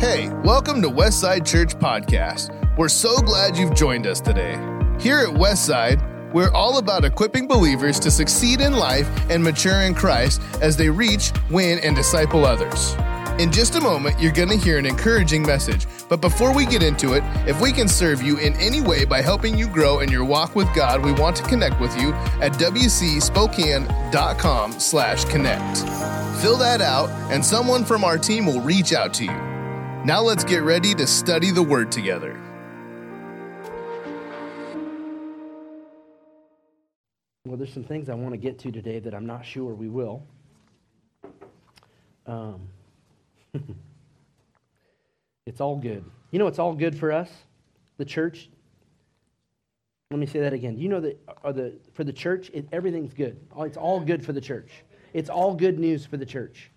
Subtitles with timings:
[0.00, 2.50] Hey, welcome to Westside Church Podcast.
[2.78, 4.52] We're so glad you've joined us today.
[4.98, 9.94] Here at Westside, we're all about equipping believers to succeed in life and mature in
[9.94, 12.94] Christ as they reach, win, and disciple others.
[13.38, 15.86] In just a moment, you're going to hear an encouraging message.
[16.08, 19.20] But before we get into it, if we can serve you in any way by
[19.20, 22.52] helping you grow in your walk with God, we want to connect with you at
[22.52, 25.76] wcspokane.com slash connect.
[26.40, 29.49] Fill that out, and someone from our team will reach out to you.
[30.04, 32.40] Now let's get ready to study the Word together.
[37.44, 39.90] Well, there's some things I want to get to today that I'm not sure we
[39.90, 40.22] will.
[42.26, 42.62] Um,
[45.46, 46.02] it's all good.
[46.30, 47.30] You know, it's all good for us,
[47.98, 48.48] the church.
[50.10, 50.78] Let me say that again.
[50.78, 53.38] You know that the for the church, it, everything's good.
[53.58, 54.70] It's all good for the church.
[55.12, 56.70] It's all good news for the church.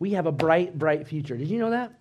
[0.00, 1.36] We have a bright, bright future.
[1.36, 1.92] Did you know that?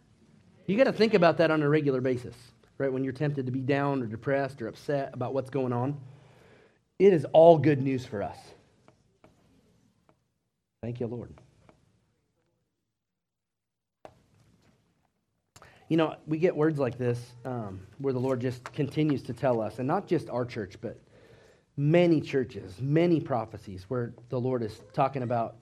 [0.65, 2.35] You got to think about that on a regular basis,
[2.77, 2.91] right?
[2.91, 5.99] When you're tempted to be down or depressed or upset about what's going on,
[6.99, 8.37] it is all good news for us.
[10.81, 11.33] Thank you, Lord.
[15.89, 19.61] You know, we get words like this um, where the Lord just continues to tell
[19.61, 20.97] us, and not just our church, but
[21.75, 25.55] many churches, many prophecies where the Lord is talking about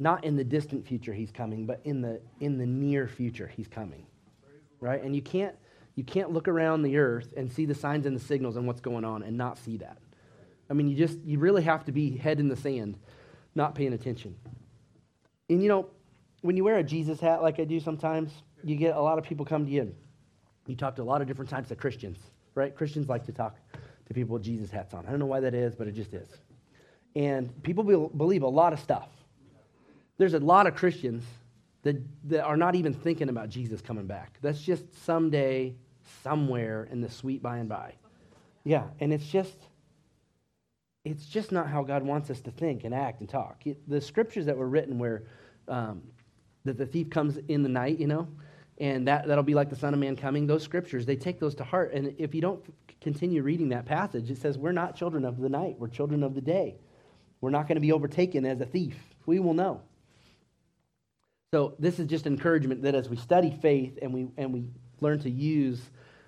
[0.00, 3.68] not in the distant future he's coming, but in the in the near future he's
[3.68, 4.06] coming.
[4.80, 5.00] Right?
[5.02, 5.54] And you can't
[5.94, 8.80] you can't look around the earth and see the signs and the signals and what's
[8.80, 9.98] going on and not see that.
[10.70, 12.96] I mean, you just you really have to be head in the sand,
[13.54, 14.34] not paying attention.
[15.50, 15.90] And you know,
[16.40, 18.32] when you wear a Jesus hat like I do sometimes,
[18.64, 19.94] you get a lot of people come to you.
[20.66, 22.18] You talk to a lot of different types of Christians,
[22.54, 22.74] right?
[22.74, 23.56] Christians like to talk
[24.06, 25.04] to people with Jesus hats on.
[25.06, 26.28] I don't know why that is, but it just is.
[27.14, 29.08] And people believe a lot of stuff
[30.20, 31.24] there's a lot of Christians
[31.82, 31.96] that,
[32.28, 34.36] that are not even thinking about Jesus coming back.
[34.42, 35.74] That's just someday,
[36.22, 37.94] somewhere in the sweet by and by.
[38.62, 39.56] Yeah, and it's just
[41.06, 43.66] it's just not how God wants us to think and act and talk.
[43.66, 45.22] It, the scriptures that were written where
[45.66, 46.02] um,
[46.66, 48.28] that the thief comes in the night, you know,
[48.76, 51.54] and that, that'll be like the Son of Man coming, those scriptures, they take those
[51.54, 51.94] to heart.
[51.94, 52.62] And if you don't
[53.00, 56.34] continue reading that passage, it says, We're not children of the night, we're children of
[56.34, 56.76] the day.
[57.40, 58.96] We're not going to be overtaken as a thief.
[59.24, 59.80] We will know.
[61.52, 64.66] So this is just encouragement that as we study faith and we, and we
[65.00, 65.80] learn to use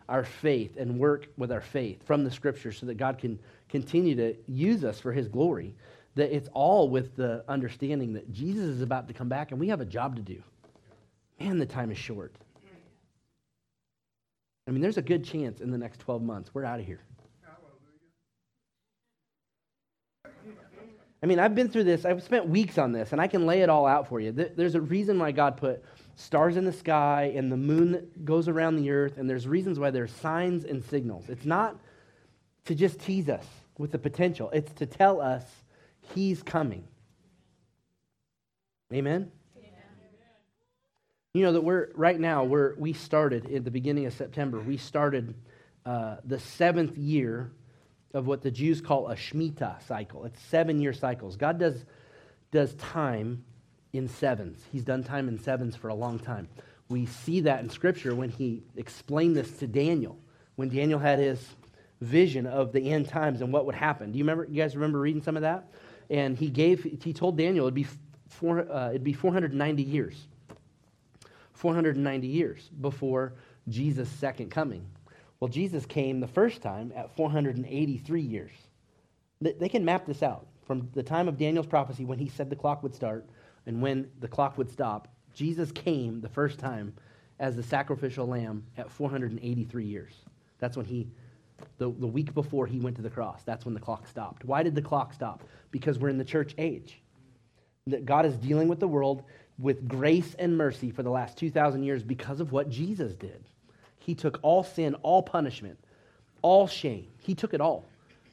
[0.08, 3.38] our faith and work with our faith from the scriptures so that God can
[3.68, 5.76] continue to use us for his glory,
[6.16, 9.68] that it's all with the understanding that Jesus is about to come back and we
[9.68, 10.42] have a job to do.
[11.38, 12.34] Man, the time is short.
[14.66, 17.00] I mean, there's a good chance in the next 12 months we're out of here.
[21.22, 22.04] I mean, I've been through this.
[22.04, 24.32] I've spent weeks on this, and I can lay it all out for you.
[24.32, 25.84] There's a reason why God put
[26.16, 29.78] stars in the sky and the moon that goes around the earth, and there's reasons
[29.78, 31.28] why there's signs and signals.
[31.28, 31.78] It's not
[32.64, 33.46] to just tease us
[33.78, 35.44] with the potential, it's to tell us
[36.14, 36.84] He's coming.
[38.92, 39.30] Amen?
[41.34, 44.60] You know that we're right now we're we started at the beginning of September.
[44.60, 45.34] We started
[45.86, 47.52] uh, the seventh year
[48.14, 50.24] of what the Jews call a Shemitah cycle.
[50.24, 51.36] It's seven year cycles.
[51.36, 51.84] God does,
[52.50, 53.44] does time
[53.92, 54.62] in sevens.
[54.70, 56.48] He's done time in sevens for a long time.
[56.88, 60.18] We see that in Scripture when he explained this to Daniel,
[60.56, 61.46] when Daniel had his
[62.00, 64.12] vision of the end times and what would happen.
[64.12, 64.44] Do you remember?
[64.44, 65.68] You guys remember reading some of that?
[66.10, 67.86] And he gave, he told Daniel it'd be
[68.28, 70.26] four, uh, it'd be 490 years,
[71.54, 73.34] 490 years before
[73.68, 74.84] Jesus' second coming.
[75.42, 78.52] Well, Jesus came the first time at 483 years.
[79.40, 82.54] They can map this out from the time of Daniel's prophecy when he said the
[82.54, 83.26] clock would start
[83.66, 85.08] and when the clock would stop.
[85.34, 86.94] Jesus came the first time
[87.40, 90.12] as the sacrificial lamb at 483 years.
[90.60, 91.08] That's when he,
[91.78, 94.44] the, the week before he went to the cross, that's when the clock stopped.
[94.44, 95.42] Why did the clock stop?
[95.72, 97.02] Because we're in the church age.
[97.88, 99.24] That God is dealing with the world
[99.58, 103.44] with grace and mercy for the last 2,000 years because of what Jesus did.
[104.04, 105.78] He took all sin, all punishment,
[106.42, 107.06] all shame.
[107.18, 107.84] He took it all.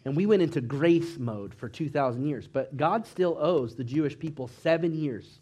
[0.06, 2.48] And we went into grace mode for 2,000 years.
[2.48, 5.42] But God still owes the Jewish people seven years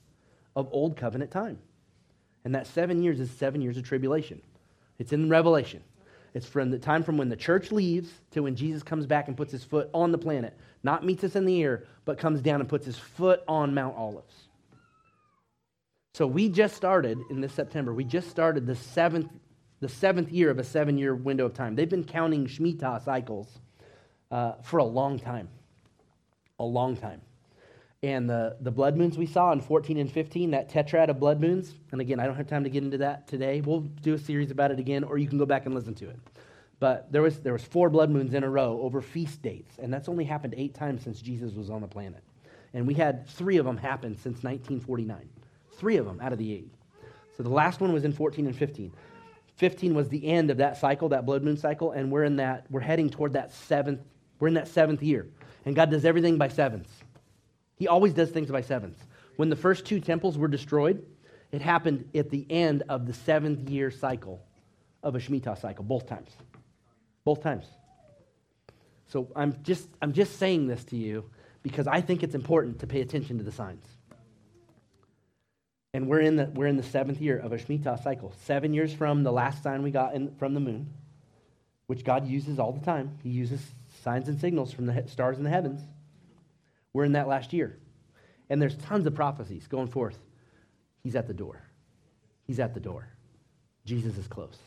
[0.56, 1.60] of Old Covenant time.
[2.44, 4.42] And that seven years is seven years of tribulation.
[5.00, 5.82] It's in Revelation.
[6.34, 9.38] It's from the time from when the church leaves to when Jesus comes back and
[9.38, 10.58] puts his foot on the planet.
[10.84, 13.96] Not meets us in the air, but comes down and puts his foot on Mount
[13.96, 14.48] Olives.
[16.14, 19.30] So we just started in this September, we just started the seventh
[19.80, 21.76] the seventh year of a seven year window of time.
[21.76, 23.60] They've been counting Shemitah cycles
[24.32, 25.50] uh, for a long time.
[26.60, 27.22] A long time.
[28.04, 31.42] And the, the blood moons we saw in 14 and 15, that tetrad of blood
[31.42, 33.62] moons, and again, I don't have time to get into that today.
[33.62, 36.10] We'll do a series about it again, or you can go back and listen to
[36.10, 36.20] it.
[36.80, 39.92] But there was, there was four blood moons in a row over feast dates, and
[39.92, 42.24] that's only happened eight times since Jesus was on the planet.
[42.74, 45.28] And we had three of them happen since 1949.
[45.74, 46.72] Three of them out of the eight.
[47.36, 48.92] So the last one was in 14 and 15.
[49.58, 52.66] 15 was the end of that cycle, that blood moon cycle, and we're in that,
[52.70, 54.02] we're heading toward that seventh,
[54.40, 55.28] we're in that seventh year.
[55.66, 56.88] And God does everything by sevens.
[57.76, 58.98] He always does things by sevens.
[59.36, 61.06] When the first two temples were destroyed,
[61.52, 64.42] it happened at the end of the seventh year cycle
[65.04, 66.32] of a Shemitah cycle, both times.
[67.24, 67.66] Both times.
[69.08, 71.30] So I'm just, I'm just saying this to you
[71.64, 73.86] because I think it's important to pay attention to the signs.
[75.98, 78.94] And we're in the, we're in the seventh year of a Shemitah cycle, seven years
[78.94, 80.94] from the last sign we got in, from the moon,
[81.88, 83.18] which God uses all the time.
[83.24, 83.60] He uses
[84.04, 85.82] signs and signals from the stars in the heavens.
[86.94, 87.80] We're in that last year.
[88.48, 90.20] And there's tons of prophecies going forth.
[91.02, 91.64] He's at the door.
[92.46, 93.10] He's at the door.
[93.84, 94.60] Jesus is close.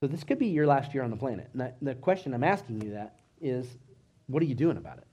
[0.00, 1.48] So this could be your last year on the planet.
[1.54, 3.66] And the question I'm asking you that is,
[4.26, 5.06] what are you doing about it?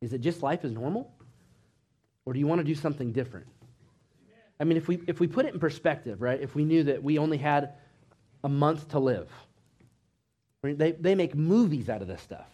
[0.00, 1.10] Is it just life as normal?
[2.26, 3.46] Or do you want to do something different?
[4.58, 7.02] I mean, if we, if we put it in perspective, right, if we knew that
[7.02, 7.74] we only had
[8.44, 9.28] a month to live,
[10.62, 12.46] they, they make movies out of this stuff,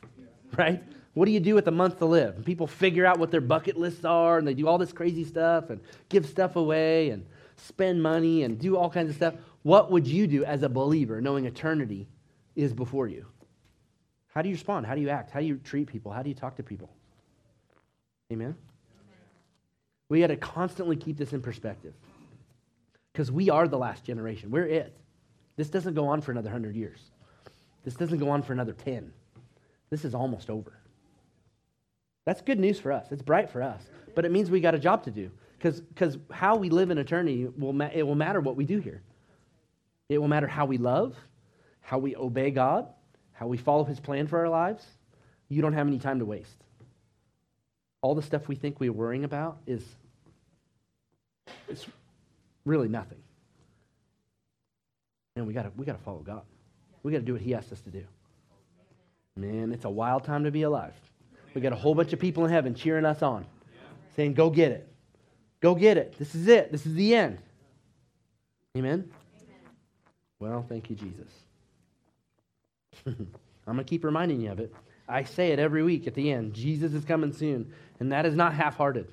[0.56, 0.82] right?
[1.14, 2.37] What do you do with a month to live?
[2.37, 5.25] And people figure out what their bucket lists are, and they do all this crazy
[5.25, 7.26] stuff and give stuff away and
[7.56, 9.34] spend money and do all kinds of stuff.
[9.62, 12.08] What would you do as a believer knowing eternity
[12.56, 13.26] is before you?
[14.28, 14.87] How do you respond?
[14.87, 15.31] How do you act?
[15.31, 16.12] How do you treat people?
[16.12, 16.90] How do you talk to people?
[18.32, 18.56] Amen?
[20.11, 21.95] We got to constantly keep this in perspective
[23.12, 24.51] because we are the last generation.
[24.51, 24.95] We're it.
[25.57, 27.01] This doesn't go on for another 100 years,
[27.85, 29.12] this doesn't go on for another 10.
[29.89, 30.73] This is almost over.
[32.25, 33.11] That's good news for us.
[33.11, 33.83] It's bright for us.
[34.15, 37.49] But it means we got a job to do because how we live in eternity,
[37.59, 39.03] will ma- it will matter what we do here.
[40.09, 41.17] It will matter how we love,
[41.81, 42.87] how we obey God,
[43.33, 44.85] how we follow His plan for our lives.
[45.49, 46.65] You don't have any time to waste.
[48.03, 49.85] All the stuff we think we're worrying about is
[51.69, 51.87] it's
[52.64, 53.19] really nothing.
[55.37, 56.43] And we gotta we gotta follow God.
[57.02, 58.05] We gotta do what He asks us to do.
[59.37, 60.94] Man, it's a wild time to be alive.
[61.55, 63.47] We got a whole bunch of people in heaven cheering us on,
[64.17, 64.88] saying, Go get it.
[65.61, 66.17] Go get it.
[66.19, 66.73] This is it.
[66.73, 67.38] This is the end.
[68.76, 69.11] Amen?
[69.37, 69.56] Amen.
[70.38, 71.29] Well, thank you, Jesus.
[73.06, 73.26] I'm
[73.67, 74.75] going to keep reminding you of it.
[75.08, 77.73] I say it every week at the end Jesus is coming soon.
[77.99, 79.11] And that is not half hearted,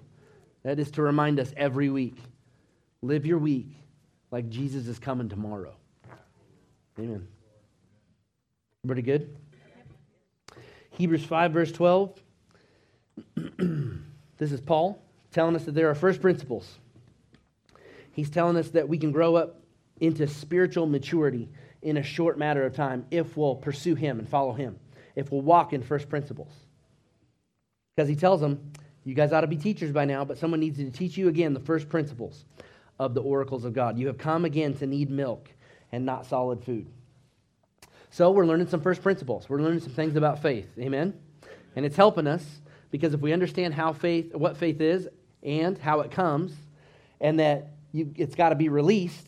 [0.67, 2.17] that is to remind us every week
[3.01, 3.69] live your week
[4.31, 5.73] like Jesus is coming tomorrow.
[6.99, 7.25] Amen.
[8.85, 9.33] Pretty good?
[10.89, 12.21] Hebrews 5, verse 12.
[14.37, 16.79] this is Paul telling us that there are first principles.
[18.11, 19.61] He's telling us that we can grow up
[20.01, 21.47] into spiritual maturity
[21.81, 24.77] in a short matter of time if we'll pursue Him and follow Him,
[25.15, 26.51] if we'll walk in first principles.
[27.95, 28.73] Because he tells them,
[29.07, 31.53] you guys ought to be teachers by now, but someone needs to teach you again
[31.53, 32.43] the first principles
[32.99, 33.97] of the oracles of God.
[33.97, 35.49] You have come again to need milk
[35.93, 36.87] and not solid food.
[38.09, 39.47] So we're learning some first principles.
[39.47, 40.67] We're learning some things about faith.
[40.77, 41.17] Amen?
[41.77, 42.43] And it's helping us
[42.91, 45.07] because if we understand how faith, what faith is
[45.41, 46.53] and how it comes,
[47.21, 49.27] and that you, it's got to be released,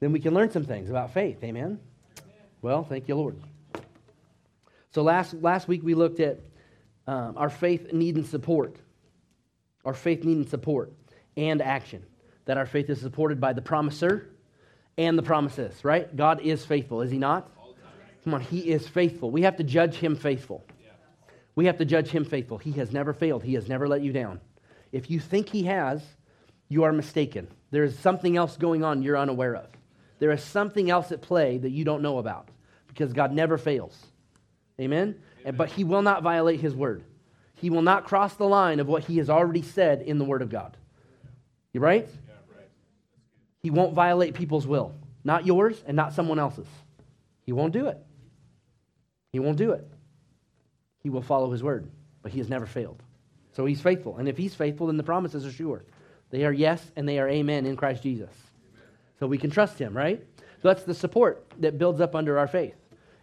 [0.00, 1.42] then we can learn some things about faith.
[1.42, 1.80] Amen?
[2.60, 3.40] Well, thank you, Lord.
[4.90, 6.38] So last, last week we looked at
[7.06, 8.76] um, our faith needing support.
[9.84, 10.92] Our faith needing support
[11.36, 12.04] and action.
[12.44, 14.30] That our faith is supported by the promiser
[14.98, 16.14] and the promises, right?
[16.14, 17.50] God is faithful, is he not?
[18.24, 19.30] Come on, he is faithful.
[19.30, 20.64] We have to judge him faithful.
[21.54, 22.58] We have to judge him faithful.
[22.58, 24.40] He has never failed, he has never let you down.
[24.92, 26.02] If you think he has,
[26.68, 27.48] you are mistaken.
[27.70, 29.66] There is something else going on you're unaware of.
[30.18, 32.48] There is something else at play that you don't know about
[32.88, 33.96] because God never fails.
[34.80, 35.16] Amen?
[35.42, 35.56] Amen?
[35.56, 37.04] But he will not violate his word.
[37.60, 40.40] He will not cross the line of what he has already said in the word
[40.40, 40.76] of God.
[41.72, 42.08] You right?
[42.56, 42.68] Right.
[43.62, 46.68] He won't violate people's will, not yours and not someone else's.
[47.44, 47.98] He won't do it.
[49.32, 49.86] He won't do it.
[51.02, 51.90] He will follow his word,
[52.22, 53.02] but he has never failed.
[53.52, 54.16] So he's faithful.
[54.16, 55.84] And if he's faithful, then the promises are sure.
[56.30, 58.30] They are yes and they are amen in Christ Jesus.
[58.30, 58.88] Amen.
[59.18, 60.24] So we can trust him, right?
[60.62, 62.76] So that's the support that builds up under our faith,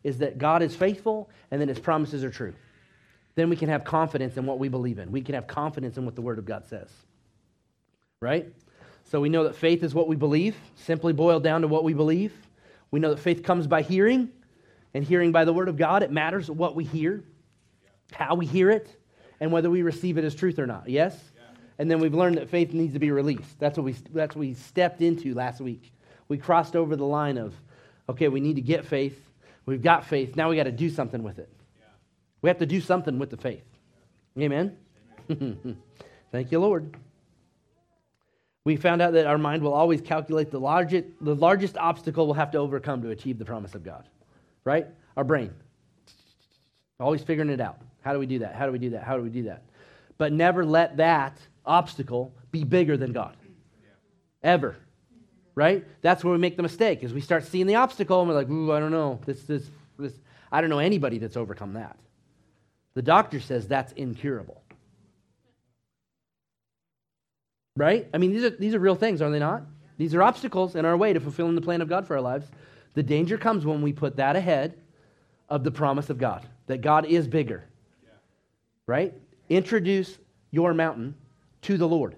[0.03, 2.53] is that God is faithful and then his promises are true.
[3.37, 5.11] Then we can have confidence in what we believe in.
[5.11, 6.89] We can have confidence in what the word of God says.
[8.19, 8.51] Right?
[9.03, 11.93] So we know that faith is what we believe, simply boiled down to what we
[11.93, 12.33] believe.
[12.89, 14.31] We know that faith comes by hearing,
[14.95, 16.01] and hearing by the word of God.
[16.01, 17.23] It matters what we hear,
[18.11, 18.99] how we hear it,
[19.39, 20.89] and whether we receive it as truth or not.
[20.89, 21.15] Yes?
[21.35, 21.43] Yeah.
[21.77, 23.59] And then we've learned that faith needs to be released.
[23.59, 25.93] That's what we, that's what we stepped into last week.
[26.27, 27.53] We crossed over the line of,
[28.09, 29.29] okay, we need to get faith.
[29.67, 30.35] We've got faith.
[30.35, 31.51] Now we got to do something with it.
[32.47, 33.65] We have to do something with the faith.
[34.39, 34.77] Amen?
[35.29, 35.77] Amen.
[36.31, 36.95] Thank you, Lord.
[38.63, 42.35] We found out that our mind will always calculate the largest, the largest obstacle we'll
[42.35, 44.07] have to overcome to achieve the promise of God.
[44.63, 44.87] Right?
[45.17, 45.53] Our brain.
[47.01, 47.81] Always figuring it out.
[47.99, 48.55] How do we do that?
[48.55, 49.03] How do we do that?
[49.03, 49.63] How do we do that?
[50.17, 53.35] But never let that obstacle be bigger than God.
[54.41, 54.77] Ever.
[55.53, 55.83] Right?
[56.01, 58.49] That's where we make the mistake, is we start seeing the obstacle and we're like,
[58.49, 59.19] ooh, I don't know.
[59.25, 60.13] This, this, this.
[60.49, 61.97] I don't know anybody that's overcome that.
[62.97, 64.63] The doctor says that's incurable.
[67.75, 68.09] Right?
[68.11, 69.61] I mean, these are, these are real things, are they not?
[69.99, 72.47] These are obstacles in our way to fulfilling the plan of God for our lives.
[72.95, 74.79] The danger comes when we put that ahead
[75.47, 77.65] of the promise of God, that God is bigger.
[78.03, 78.09] Yeah.
[78.87, 79.13] Right?
[79.47, 80.17] Introduce
[80.49, 81.13] your mountain
[81.61, 82.15] to the Lord.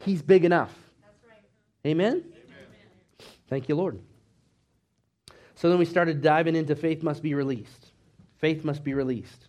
[0.00, 0.74] He's big enough.
[1.26, 1.38] Right.
[1.86, 2.16] Amen?
[2.16, 2.26] Amen?
[3.48, 3.98] Thank you, Lord.
[5.54, 7.92] So then we started diving into faith must be released.
[8.36, 9.48] Faith must be released.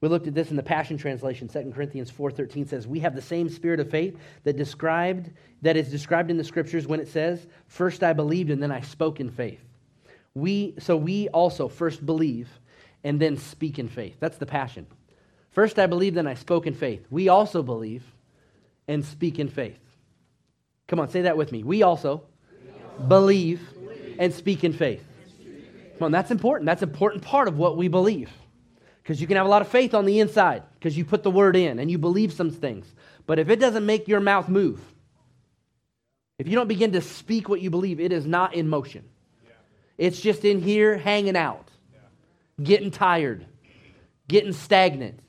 [0.00, 1.48] We looked at this in the Passion Translation.
[1.48, 5.30] 2 Corinthians 4:13 says, "We have the same spirit of faith that described
[5.62, 8.80] that is described in the scriptures when it says, "First I believed and then I
[8.80, 9.64] spoke in faith."
[10.34, 12.60] We so we also first believe
[13.02, 14.16] and then speak in faith.
[14.20, 14.86] That's the passion.
[15.50, 17.04] First I believe then I spoke in faith.
[17.10, 18.04] We also believe
[18.86, 19.80] and speak in faith.
[20.86, 21.64] Come on, say that with me.
[21.64, 22.22] We also,
[22.64, 25.04] we also believe, believe and speak in faith.
[25.98, 26.66] Come on, that's important.
[26.66, 28.30] That's an important part of what we believe.
[29.08, 31.30] Because you can have a lot of faith on the inside because you put the
[31.30, 32.94] word in and you believe some things.
[33.24, 34.82] But if it doesn't make your mouth move,
[36.38, 39.08] if you don't begin to speak what you believe, it is not in motion.
[39.42, 39.52] Yeah.
[39.96, 42.00] It's just in here hanging out, yeah.
[42.62, 43.46] getting tired,
[44.28, 45.20] getting stagnant.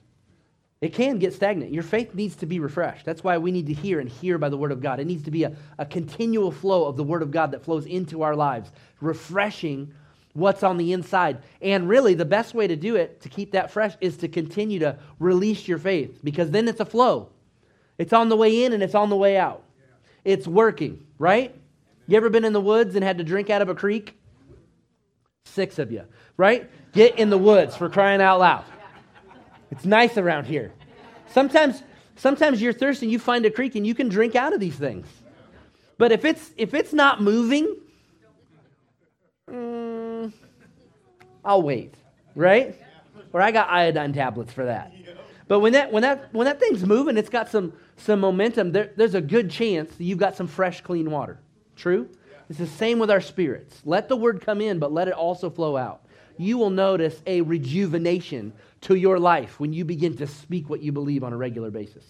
[0.82, 1.72] It can get stagnant.
[1.72, 3.06] Your faith needs to be refreshed.
[3.06, 5.00] That's why we need to hear and hear by the Word of God.
[5.00, 7.86] It needs to be a, a continual flow of the Word of God that flows
[7.86, 9.94] into our lives, refreshing
[10.40, 11.42] what's on the inside.
[11.62, 14.80] And really, the best way to do it, to keep that fresh, is to continue
[14.80, 17.30] to release your faith because then it's a flow.
[17.98, 19.64] It's on the way in and it's on the way out.
[20.24, 21.56] It's working, right?
[22.08, 24.18] You ever been in the woods and had to drink out of a creek?
[25.46, 26.06] Six of you,
[26.38, 26.70] right?
[26.94, 28.66] Get in the woods for crying out loud.
[29.72, 30.74] It's nice around here.
[31.28, 31.84] Sometimes,
[32.16, 34.76] sometimes you're thirsty and you find a creek and you can drink out of these
[34.76, 35.08] things.
[36.00, 37.76] But if it's if it's not moving,
[39.52, 39.99] mm,
[41.50, 41.96] I'll wait,
[42.36, 42.80] right?
[43.34, 44.94] Or I got iodine tablets for that.
[45.48, 48.72] But when that when that when that thing's moving, it's got some some momentum.
[48.72, 51.40] There, there's a good chance that you've got some fresh, clean water.
[51.76, 52.08] True.
[52.52, 53.82] It's the same with our spirits.
[53.84, 56.06] Let the word come in, but let it also flow out.
[56.38, 60.92] You will notice a rejuvenation to your life when you begin to speak what you
[60.92, 62.06] believe on a regular basis.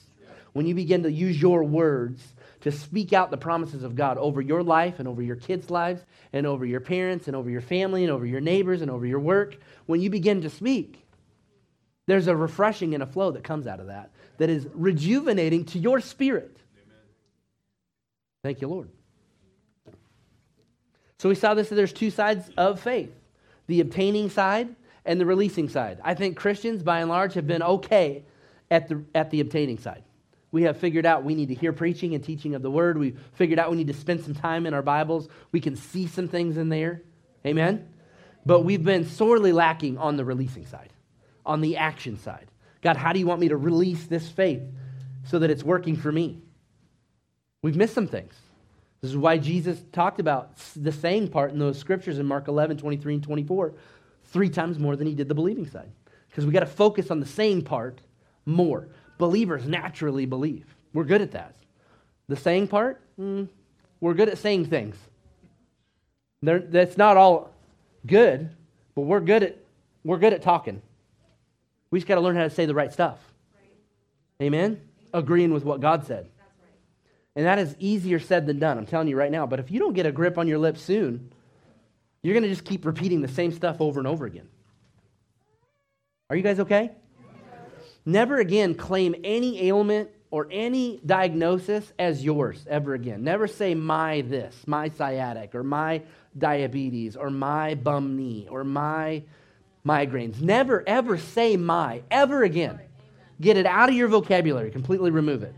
[0.52, 4.42] When you begin to use your words to speak out the promises of God over
[4.42, 8.04] your life and over your kids' lives and over your parents and over your family
[8.04, 11.06] and over your neighbors and over your work, when you begin to speak,
[12.06, 15.80] there's a refreshing and a flow that comes out of that that is rejuvenating to
[15.80, 16.58] your spirit.
[16.84, 16.98] Amen.
[18.44, 18.90] Thank you, Lord.
[21.20, 23.14] So we saw this that there's two sides of faith
[23.68, 24.76] the obtaining side
[25.06, 26.00] and the releasing side.
[26.04, 28.24] I think Christians, by and large, have been okay
[28.72, 30.04] at the, at the obtaining side.
[30.52, 32.98] We have figured out we need to hear preaching and teaching of the word.
[32.98, 35.30] We've figured out we need to spend some time in our Bibles.
[35.52, 37.04] We can see some things in there.
[37.46, 37.88] Amen?
[38.46, 40.92] But we've been sorely lacking on the releasing side,
[41.46, 42.48] on the action side.
[42.82, 44.64] God, how do you want me to release this faith
[45.26, 46.42] so that it's working for me?
[47.62, 48.34] We've missed some things.
[49.02, 52.78] This is why Jesus talked about the saying part in those scriptures in Mark 11,
[52.78, 53.74] 23, and 24,
[54.26, 55.92] three times more than he did the believing side.
[56.30, 58.02] Because we got to focus on the saying part
[58.46, 58.88] more
[59.20, 60.66] believers naturally believe.
[60.94, 61.54] We're good at that.
[62.28, 63.48] The saying part, mm,
[64.02, 64.96] we're good at saying things.
[66.42, 67.52] They're, that's not all
[68.08, 68.50] good,
[68.96, 69.58] but we're good at
[70.04, 70.82] we're good at talking.
[71.92, 73.20] We just got to learn how to say the right stuff.
[73.54, 74.46] Right.
[74.48, 74.80] Amen.
[75.14, 76.24] Agreeing with what God said.
[76.24, 76.72] Right.
[77.36, 78.78] And that is easier said than done.
[78.78, 79.46] I'm telling you right now.
[79.46, 81.34] But if you don't get a grip on your lips soon,
[82.22, 84.48] you're going to just keep repeating the same stuff over and over again.
[86.30, 86.92] Are you guys okay?
[88.10, 93.24] Never again claim any ailment or any diagnosis as yours ever again.
[93.24, 96.02] Never say my this, my sciatic, or my
[96.36, 99.22] diabetes, or my bum knee, or my
[99.86, 100.42] migraines.
[100.42, 102.80] Never ever say my ever again.
[103.40, 105.54] Get it out of your vocabulary, completely remove it.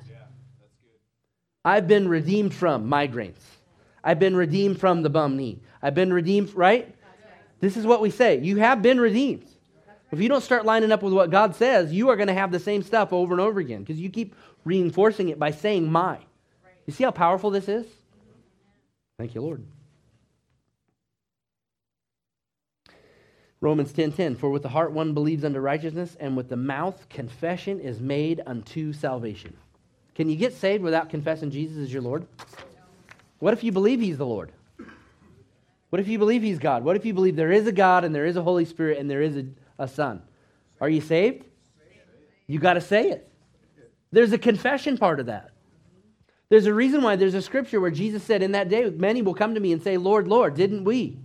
[1.64, 3.44] I've been redeemed from migraines.
[4.04, 5.62] I've been redeemed from the bum knee.
[5.82, 6.94] I've been redeemed, right?
[7.62, 8.40] This is what we say.
[8.40, 9.51] You have been redeemed.
[10.12, 12.52] If you don't start lining up with what God says, you are going to have
[12.52, 16.20] the same stuff over and over again because you keep reinforcing it by saying my.
[16.86, 17.86] You see how powerful this is?
[19.18, 19.64] Thank you, Lord.
[23.62, 26.58] Romans 10:10 10, 10, For with the heart one believes unto righteousness and with the
[26.58, 29.56] mouth confession is made unto salvation.
[30.16, 32.26] Can you get saved without confessing Jesus as your Lord?
[33.40, 34.52] What if you believe he's the Lord?
[35.92, 36.84] What if you believe he's God?
[36.84, 39.10] What if you believe there is a God and there is a Holy Spirit and
[39.10, 39.46] there is a,
[39.82, 40.22] a Son?
[40.80, 41.46] Are you saved?
[42.48, 43.32] You got to say it.
[44.12, 45.52] There's a confession part of that.
[46.50, 49.34] There's a reason why there's a scripture where Jesus said, In that day, many will
[49.34, 51.18] come to me and say, Lord, Lord, didn't we?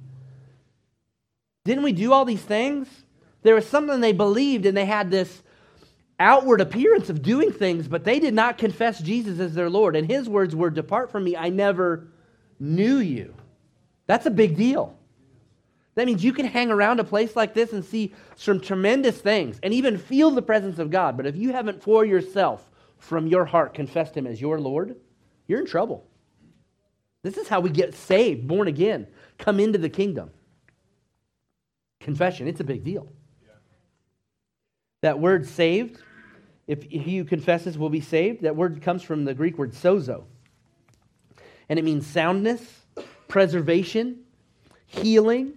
[1.65, 2.89] Didn't we do all these things?
[3.43, 5.43] There was something they believed and they had this
[6.19, 9.97] outward appearance of doing things, but they did not confess Jesus as their Lord.
[9.97, 12.07] And his words were, Depart from me, I never
[12.61, 13.35] knew you.
[14.07, 14.97] That's a big deal.
[15.97, 19.59] That means you can hang around a place like this and see some tremendous things
[19.63, 21.17] and even feel the presence of God.
[21.17, 24.97] But if you haven't for yourself, from your heart, confessed Him as your Lord,
[25.49, 26.07] you're in trouble.
[27.23, 29.07] This is how we get saved, born again,
[29.39, 30.31] come into the kingdom.
[31.99, 33.11] Confession, it's a big deal.
[35.01, 35.99] That word saved,
[36.67, 40.25] if he who confesses will be saved, that word comes from the Greek word sozo.
[41.69, 42.87] And it means soundness,
[43.29, 44.21] preservation,
[44.87, 45.55] healing,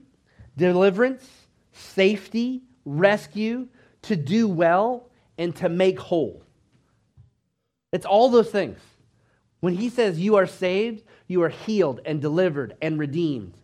[0.59, 1.27] deliverance,
[1.71, 3.67] safety, rescue,
[4.03, 6.43] to do well, and to make whole.
[7.91, 8.79] It's all those things.
[9.61, 13.55] When he says you are saved, you are healed and delivered and redeemed,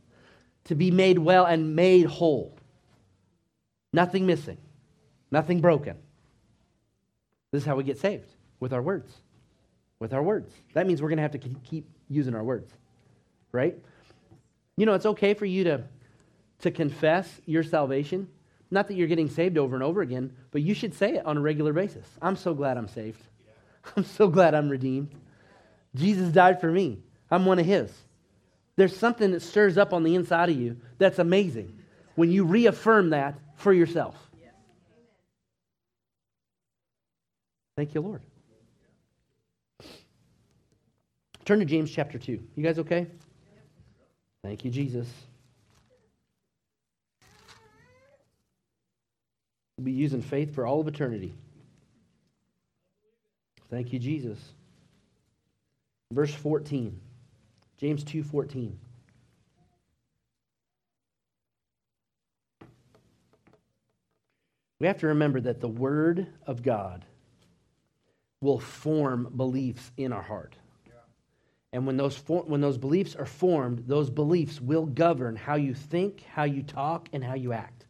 [0.66, 2.58] to be made well and made whole.
[3.94, 4.58] Nothing missing,
[5.32, 5.96] nothing broken.
[7.52, 9.14] This is how we get saved with our words.
[10.00, 10.52] With our words.
[10.74, 12.74] That means we're going to have to keep using our words,
[13.54, 13.78] right?
[14.76, 15.84] You know, it's okay for you to,
[16.60, 18.28] to confess your salvation.
[18.72, 21.38] Not that you're getting saved over and over again, but you should say it on
[21.38, 22.06] a regular basis.
[22.22, 23.22] I'm so glad I'm saved.
[23.96, 25.12] I'm so glad I'm redeemed.
[25.94, 27.00] Jesus died for me.
[27.30, 27.92] I'm one of his.
[28.76, 31.80] There's something that stirs up on the inside of you that's amazing
[32.16, 34.16] when you reaffirm that for yourself.
[37.78, 38.22] Thank you, Lord.
[41.44, 42.42] Turn to James chapter 2.
[42.56, 43.08] You guys okay?
[44.44, 45.08] Thank you, Jesus.
[49.84, 51.34] Be using faith for all of eternity.
[53.70, 54.40] Thank you, Jesus.
[56.12, 57.00] Verse 14.
[57.78, 58.78] James 2:14.
[64.80, 67.06] We have to remember that the word of God
[68.42, 70.56] will form beliefs in our heart.
[71.74, 75.74] And when those, for, when those beliefs are formed, those beliefs will govern how you
[75.74, 77.85] think, how you talk, and how you act.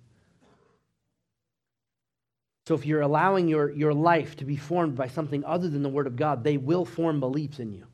[2.67, 5.89] So if you're allowing your, your life to be formed by something other than the
[5.89, 7.86] Word of God, they will form beliefs in you.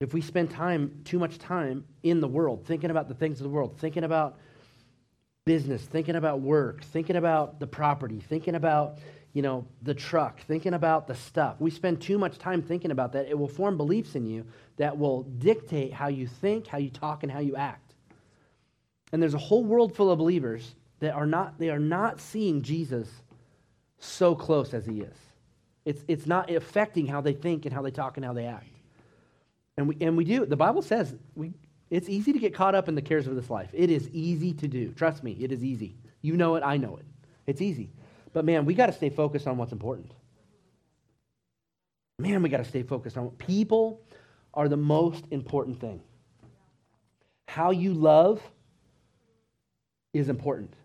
[0.00, 3.44] If we spend time, too much time in the world, thinking about the things of
[3.44, 4.38] the world, thinking about
[5.46, 8.98] business, thinking about work, thinking about the property, thinking about
[9.32, 11.56] you know, the truck, thinking about the stuff.
[11.58, 13.28] We spend too much time thinking about that.
[13.28, 14.44] It will form beliefs in you
[14.76, 17.94] that will dictate how you think, how you talk, and how you act.
[19.10, 22.62] And there's a whole world full of believers that are not, they are not seeing
[22.62, 23.08] Jesus
[23.98, 25.16] so close as he is.
[25.84, 28.68] It's, it's not affecting how they think and how they talk and how they act.
[29.76, 30.46] And we, and we do.
[30.46, 31.54] The Bible says we,
[31.90, 33.70] it's easy to get caught up in the cares of this life.
[33.72, 34.92] It is easy to do.
[34.92, 35.96] Trust me, it is easy.
[36.20, 37.04] You know it, I know it.
[37.48, 37.90] It's easy.
[38.32, 40.12] But man, we got to stay focused on what's important.
[42.20, 44.00] Man, we got to stay focused on what people
[44.54, 46.00] are the most important thing.
[47.48, 48.40] How you love
[50.12, 50.76] is important.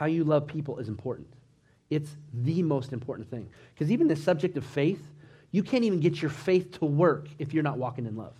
[0.00, 1.28] How you love people is important.
[1.90, 3.50] It's the most important thing.
[3.74, 5.02] Because even the subject of faith,
[5.50, 8.32] you can't even get your faith to work if you're not walking in love.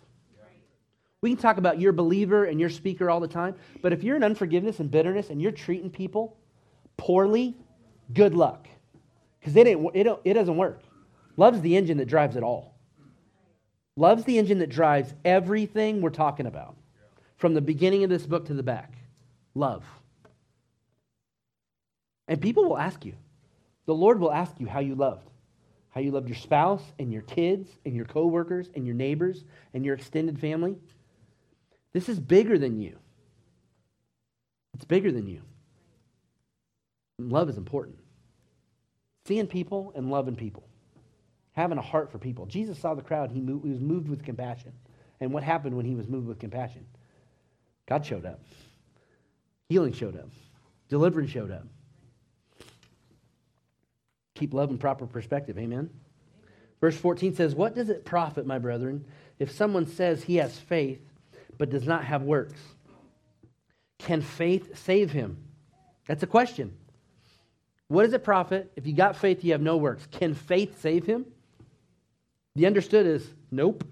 [1.20, 4.16] We can talk about your believer and your speaker all the time, but if you're
[4.16, 6.34] in unforgiveness and bitterness and you're treating people
[6.96, 7.54] poorly,
[8.14, 8.66] good luck.
[9.38, 10.80] Because it, it, it doesn't work.
[11.36, 12.74] Love's the engine that drives it all.
[13.96, 16.74] Love's the engine that drives everything we're talking about
[17.36, 18.94] from the beginning of this book to the back.
[19.54, 19.84] Love.
[22.30, 23.14] And people will ask you.
[23.86, 25.28] The Lord will ask you how you loved.
[25.90, 29.84] How you loved your spouse and your kids and your coworkers and your neighbors and
[29.84, 30.76] your extended family.
[31.92, 32.96] This is bigger than you.
[34.74, 35.42] It's bigger than you.
[37.18, 37.98] Love is important.
[39.26, 40.62] Seeing people and loving people.
[41.52, 42.46] Having a heart for people.
[42.46, 43.32] Jesus saw the crowd.
[43.32, 44.72] He, moved, he was moved with compassion.
[45.20, 46.86] And what happened when he was moved with compassion?
[47.86, 48.40] God showed up.
[49.68, 50.28] Healing showed up,
[50.88, 51.66] deliverance showed up.
[54.40, 55.58] Keep love in proper perspective.
[55.58, 55.90] Amen.
[56.80, 59.04] Verse 14 says, What does it profit, my brethren,
[59.38, 61.02] if someone says he has faith
[61.58, 62.58] but does not have works?
[63.98, 65.44] Can faith save him?
[66.06, 66.74] That's a question.
[67.88, 70.08] What does it profit if you got faith, you have no works?
[70.10, 71.26] Can faith save him?
[72.56, 73.84] The understood is nope.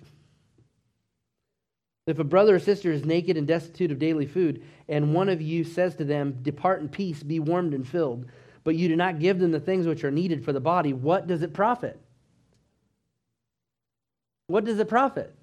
[2.07, 5.43] If a brother or sister is naked and destitute of daily food, and one of
[5.43, 8.25] you says to them, Depart in peace, be warmed and filled,
[8.64, 11.27] but you do not give them the things which are needed for the body, what
[11.27, 12.01] does it profit?
[14.47, 15.35] What does it profit?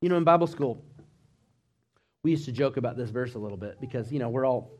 [0.00, 0.84] You know, in Bible school,
[2.22, 4.72] we used to joke about this verse a little bit because, you know, we're all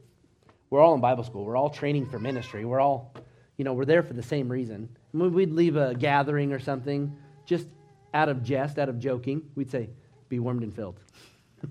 [0.72, 1.44] we're all in Bible school.
[1.44, 2.64] We're all training for ministry.
[2.64, 3.12] We're all,
[3.58, 4.88] you know, we're there for the same reason.
[5.12, 7.66] we'd leave a gathering or something, just
[8.14, 9.90] out of jest, out of joking, we'd say,
[10.30, 10.98] be warmed and filled.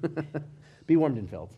[0.85, 1.51] be warmed and filled.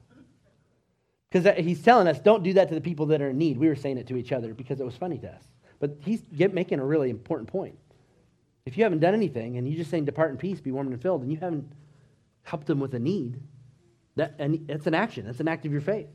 [1.34, 3.58] Because he's telling us, don't do that to the people that are in need.
[3.58, 5.42] We were saying it to each other because it was funny to us.
[5.80, 7.76] But he's making a really important point.
[8.68, 11.02] If you haven't done anything and you're just saying, depart in peace, be warmed and
[11.02, 11.72] filled, and you haven't
[12.44, 13.40] helped them with a need,
[14.16, 15.26] that, and it's an action.
[15.26, 16.08] That's an act of your faith.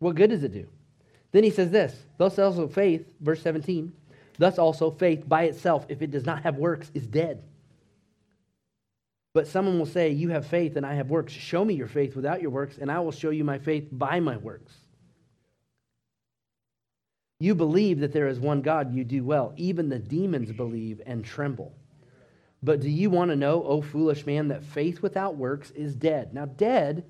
[0.00, 0.66] What good does it do?
[1.30, 3.92] Then he says this, thus also faith, verse 17,
[4.36, 7.44] thus also faith by itself, if it does not have works, is dead.
[9.34, 11.32] But someone will say, You have faith and I have works.
[11.32, 14.20] Show me your faith without your works, and I will show you my faith by
[14.20, 14.72] my works.
[17.40, 19.52] You believe that there is one God, you do well.
[19.56, 21.72] Even the demons believe and tremble.
[22.62, 26.34] But do you want to know, O foolish man, that faith without works is dead?
[26.34, 27.04] Now, dead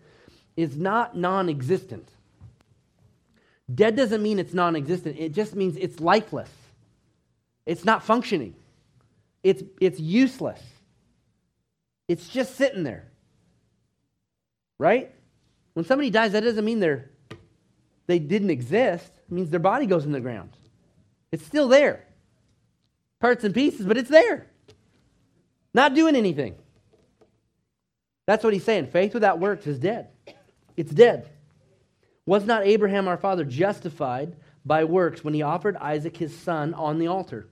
[0.56, 2.10] is not non existent.
[3.74, 6.50] Dead doesn't mean it's non existent, it just means it's lifeless.
[7.64, 8.54] It's not functioning,
[9.42, 10.60] it's, it's useless.
[12.08, 13.06] It's just sitting there.
[14.78, 15.12] Right?
[15.74, 17.10] When somebody dies, that doesn't mean they're,
[18.06, 19.12] they didn't exist.
[19.28, 20.50] It means their body goes in the ground.
[21.30, 22.04] It's still there.
[23.20, 24.46] Parts and pieces, but it's there.
[25.74, 26.56] Not doing anything.
[28.26, 28.88] That's what he's saying.
[28.88, 30.08] Faith without works is dead.
[30.76, 31.28] It's dead.
[32.26, 36.98] Was not Abraham our father justified by works when he offered Isaac his son on
[36.98, 37.48] the altar?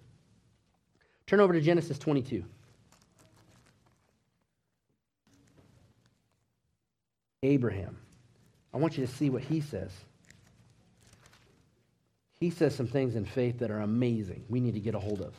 [1.27, 2.45] Turn over to Genesis 22.
[7.42, 7.96] Abraham.
[8.72, 9.90] I want you to see what he says.
[12.38, 14.44] He says some things in faith that are amazing.
[14.49, 15.35] We need to get a hold of.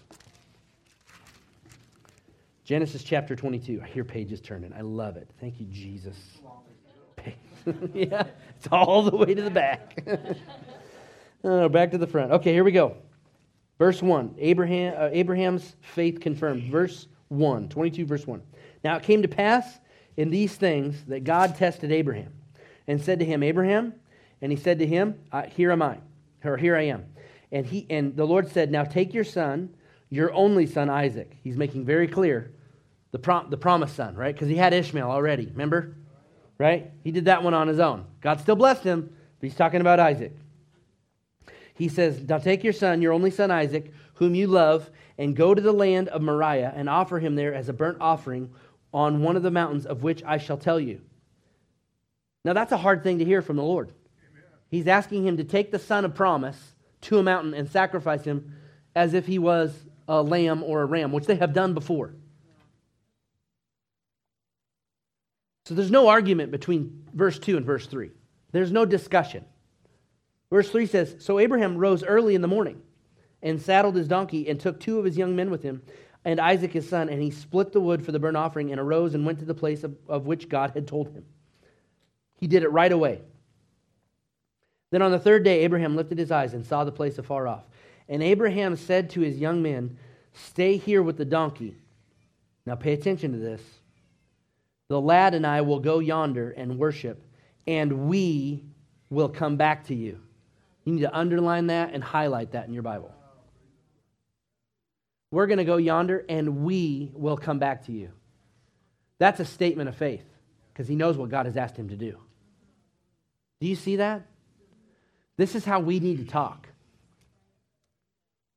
[2.63, 3.81] Genesis chapter 22.
[3.83, 4.73] I hear pages turning.
[4.73, 5.29] I love it.
[5.39, 6.17] Thank you, Jesus.
[7.93, 8.23] yeah,
[8.57, 10.05] it's all the way to the back.
[11.43, 12.31] oh, back to the front.
[12.31, 12.97] Okay, here we go.
[13.77, 14.35] Verse 1.
[14.39, 16.63] Abraham, uh, Abraham's faith confirmed.
[16.63, 17.69] Verse 1.
[17.69, 18.41] 22, verse 1.
[18.83, 19.79] Now it came to pass
[20.17, 22.33] in these things that God tested Abraham
[22.87, 23.93] and said to him, Abraham,
[24.41, 25.15] and he said to him,
[25.49, 25.99] Here am I,
[26.43, 27.05] or here I am.
[27.51, 29.75] And, he, and the Lord said, Now take your son,
[30.09, 31.37] your only son Isaac.
[31.43, 32.51] He's making very clear
[33.11, 34.33] the, prom, the promised son, right?
[34.33, 35.95] Because he had Ishmael already, remember?
[36.57, 36.91] Right?
[37.03, 38.05] He did that one on his own.
[38.19, 40.35] God still blessed him, but he's talking about Isaac.
[41.75, 45.53] He says, Now take your son, your only son Isaac, whom you love, and go
[45.53, 48.51] to the land of Moriah and offer him there as a burnt offering
[48.93, 51.01] on one of the mountains of which I shall tell you.
[52.45, 53.91] Now, that's a hard thing to hear from the Lord.
[54.29, 54.43] Amen.
[54.69, 58.53] He's asking him to take the son of promise to a mountain and sacrifice him
[58.95, 59.73] as if he was
[60.07, 62.15] a lamb or a ram, which they have done before.
[65.65, 68.11] So there's no argument between verse 2 and verse 3.
[68.53, 69.43] There's no discussion.
[70.49, 72.81] Verse 3 says So Abraham rose early in the morning
[73.43, 75.81] and saddled his donkey and took two of his young men with him
[76.27, 79.15] and Isaac his son, and he split the wood for the burnt offering and arose
[79.15, 81.23] and went to the place of, of which God had told him.
[82.35, 83.21] He did it right away.
[84.91, 87.63] Then on the third day, Abraham lifted his eyes and saw the place afar off.
[88.09, 89.97] And Abraham said to his young men,
[90.33, 91.77] Stay here with the donkey.
[92.65, 93.61] Now pay attention to this.
[94.89, 97.23] The lad and I will go yonder and worship,
[97.67, 98.65] and we
[99.09, 100.19] will come back to you.
[100.83, 103.13] You need to underline that and highlight that in your Bible.
[105.31, 108.11] We're going to go yonder and we will come back to you.
[109.19, 110.23] That's a statement of faith
[110.71, 112.17] because he knows what God has asked him to do.
[113.59, 114.25] Do you see that?
[115.37, 116.67] This is how we need to talk.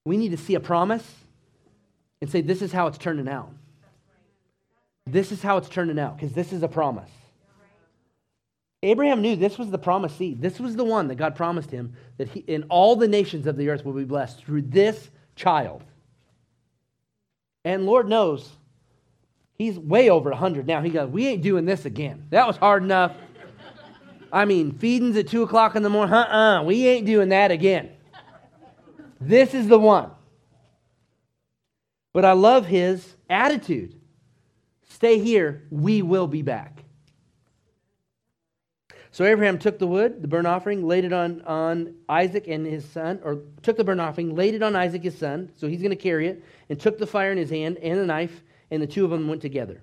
[0.04, 1.06] We need to see a promise
[2.20, 3.52] and say, This is how it's turning out.
[5.06, 7.10] This is how it's turning out because this is a promise.
[8.82, 10.40] Abraham knew this was the promised seed.
[10.40, 13.56] This was the one that God promised him that he, in all the nations of
[13.56, 15.84] the earth will be blessed through this child.
[17.64, 18.48] And Lord knows,
[19.58, 20.80] he's way over 100 now.
[20.80, 22.26] He goes, We ain't doing this again.
[22.30, 23.14] That was hard enough.
[24.32, 27.50] I mean, feedings at 2 o'clock in the morning, uh uh, we ain't doing that
[27.50, 27.90] again.
[29.20, 30.10] This is the one.
[32.12, 34.00] But I love his attitude.
[34.88, 36.79] Stay here, we will be back.
[39.12, 42.84] So Abraham took the wood, the burnt offering, laid it on, on Isaac and his
[42.84, 45.90] son, or took the burnt offering, laid it on Isaac his son, so he's going
[45.90, 48.86] to carry it, and took the fire in his hand and the knife, and the
[48.86, 49.82] two of them went together.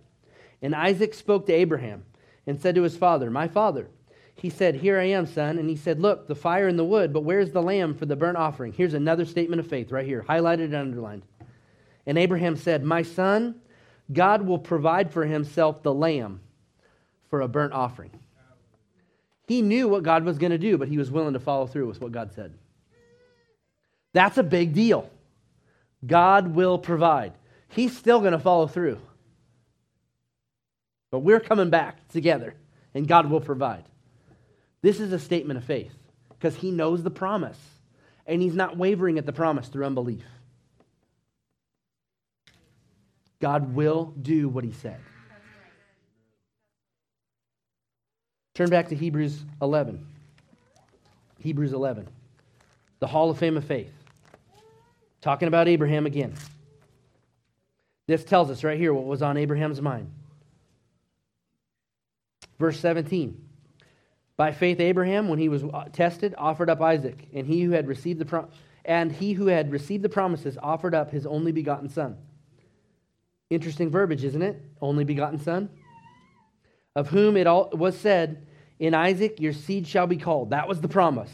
[0.62, 2.06] And Isaac spoke to Abraham
[2.46, 3.90] and said to his father, My father.
[4.36, 5.58] He said, Here I am, son.
[5.58, 8.16] And he said, Look, the fire and the wood, but where's the lamb for the
[8.16, 8.72] burnt offering?
[8.72, 11.24] Here's another statement of faith right here, highlighted and underlined.
[12.06, 13.56] And Abraham said, My son,
[14.13, 16.40] God will provide for himself the lamb
[17.30, 18.12] for a burnt offering.
[19.47, 21.88] He knew what God was going to do, but he was willing to follow through
[21.88, 22.53] with what God said.
[24.13, 25.10] That's a big deal.
[26.05, 27.33] God will provide.
[27.69, 28.99] He's still going to follow through.
[31.12, 32.55] But we're coming back together,
[32.93, 33.86] and God will provide.
[34.81, 35.93] This is a statement of faith
[36.29, 37.57] because he knows the promise,
[38.25, 40.23] and he's not wavering at the promise through unbelief.
[43.39, 44.99] God will do what he said.
[48.58, 50.04] Turn back to Hebrews 11.
[51.38, 52.08] Hebrews 11.
[52.98, 53.93] The Hall of Fame of Faith.
[55.22, 56.34] Talking about Abraham again.
[58.08, 60.12] This tells us right here what was on Abraham's mind.
[62.58, 63.39] Verse 17.
[64.38, 67.88] By faith Abraham when he was uh, tested offered up Isaac and he who had
[67.88, 68.48] received the
[68.84, 72.17] and he who had received the promises offered up his only begotten son.
[73.52, 74.60] Interesting verbiage, isn't it?
[74.82, 75.70] Only begotten son.
[76.96, 78.46] Of whom it all was said,
[78.80, 80.52] In Isaac your seed shall be called.
[80.52, 81.32] That was the promise.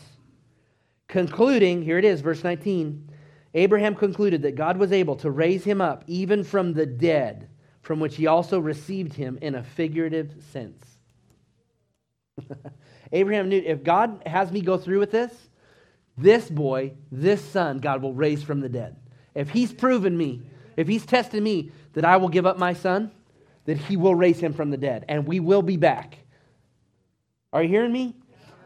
[1.07, 3.09] Concluding, here it is, verse 19.
[3.53, 7.49] Abraham concluded that God was able to raise him up even from the dead,
[7.81, 10.97] from which he also received him in a figurative sense.
[13.11, 15.31] Abraham knew if God has me go through with this,
[16.17, 18.95] this boy, this son, God will raise from the dead.
[19.35, 20.41] If he's proven me,
[20.77, 23.11] if he's tested me that I will give up my son,
[23.65, 26.19] that he will raise him from the dead, and we will be back.
[27.53, 28.15] Are you hearing me?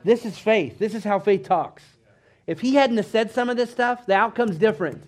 [0.04, 0.80] This is faith.
[0.80, 1.84] This is how faith talks.
[2.48, 5.04] If he hadn't said some of this stuff, the outcome's different.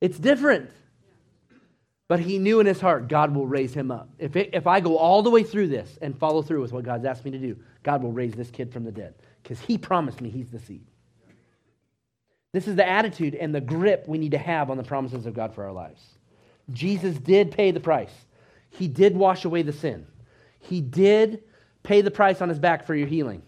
[0.00, 0.70] It's different.
[2.08, 4.08] But he knew in his heart God will raise him up.
[4.18, 6.84] If, it, if I go all the way through this and follow through with what
[6.84, 9.76] God's asked me to do, God will raise this kid from the dead because he
[9.76, 10.86] promised me he's the seed.
[12.52, 15.34] This is the attitude and the grip we need to have on the promises of
[15.34, 16.02] God for our lives.
[16.70, 18.12] Jesus did pay the price.
[18.70, 20.06] He did wash away the sin.
[20.60, 21.42] He did
[21.82, 23.42] pay the price on his back for your healing.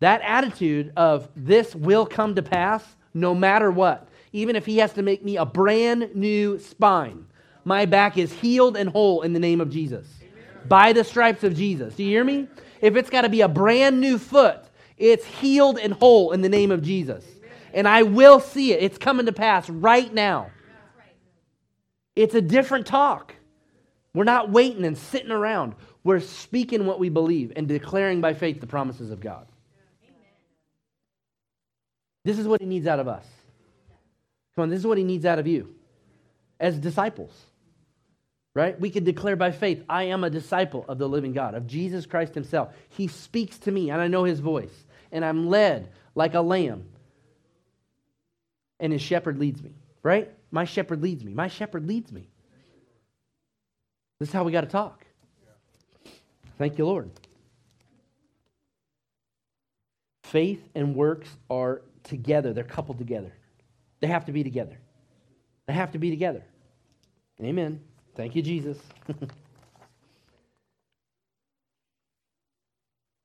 [0.00, 4.92] That attitude of this will come to pass no matter what, even if he has
[4.94, 7.26] to make me a brand new spine,
[7.64, 10.06] my back is healed and whole in the name of Jesus.
[10.22, 10.68] Amen.
[10.68, 11.94] By the stripes of Jesus.
[11.94, 12.48] Do you hear me?
[12.80, 14.60] If it's got to be a brand new foot,
[14.96, 17.24] it's healed and whole in the name of Jesus.
[17.24, 17.50] Amen.
[17.74, 18.82] And I will see it.
[18.82, 20.50] It's coming to pass right now.
[22.16, 23.34] It's a different talk.
[24.14, 25.74] We're not waiting and sitting around.
[26.02, 29.46] We're speaking what we believe and declaring by faith the promises of God.
[32.24, 33.24] This is what he needs out of us.
[34.54, 35.74] Come on, this is what he needs out of you
[36.58, 37.32] as disciples.
[38.52, 38.78] Right?
[38.78, 42.04] We can declare by faith, I am a disciple of the living God, of Jesus
[42.04, 42.74] Christ himself.
[42.88, 44.74] He speaks to me, and I know his voice,
[45.12, 46.84] and I'm led like a lamb,
[48.80, 49.70] and his shepherd leads me.
[50.02, 50.30] Right?
[50.50, 51.32] My shepherd leads me.
[51.32, 52.28] My shepherd leads me.
[54.18, 55.06] This is how we got to talk.
[56.60, 57.10] Thank you, Lord.
[60.24, 63.32] Faith and works are together, they're coupled together.
[64.00, 64.78] They have to be together.
[65.66, 66.44] They have to be together.
[67.42, 67.80] Amen.
[68.14, 68.76] Thank you, Jesus.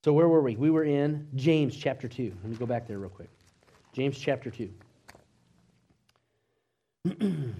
[0.05, 0.55] so, where were we?
[0.55, 2.31] We were in James chapter 2.
[2.41, 3.31] Let me go back there real quick.
[3.91, 4.71] James chapter 2.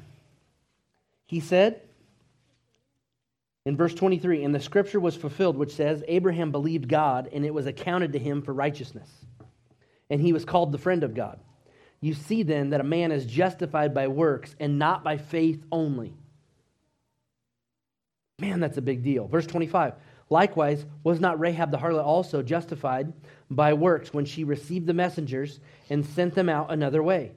[1.28, 1.82] he said
[3.66, 7.54] in verse 23 And the scripture was fulfilled, which says, Abraham believed God, and it
[7.54, 9.10] was accounted to him for righteousness.
[10.10, 11.40] And he was called the friend of God.
[12.00, 16.14] You see then that a man is justified by works and not by faith only.
[18.40, 19.28] Man, that's a big deal.
[19.28, 19.94] Verse 25.
[20.30, 23.14] Likewise, was not Rahab the harlot also justified
[23.50, 27.32] by works when she received the messengers and sent them out another way?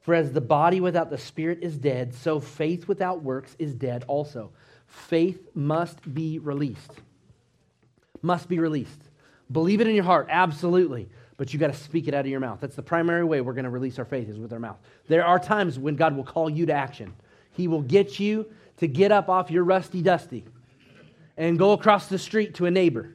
[0.00, 4.04] For as the body without the spirit is dead, so faith without works is dead
[4.08, 4.50] also.
[4.92, 6.92] Faith must be released.
[8.20, 9.00] Must be released.
[9.50, 11.08] Believe it in your heart, absolutely.
[11.38, 12.60] But you got to speak it out of your mouth.
[12.60, 14.76] That's the primary way we're going to release our faith is with our mouth.
[15.08, 17.14] There are times when God will call you to action.
[17.52, 20.44] He will get you to get up off your rusty dusty
[21.38, 23.14] and go across the street to a neighbor